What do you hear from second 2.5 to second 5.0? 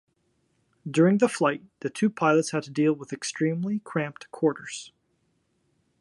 to deal with extremely cramped quarters.